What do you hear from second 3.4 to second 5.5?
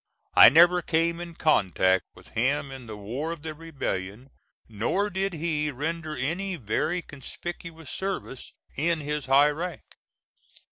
the Rebellion, nor did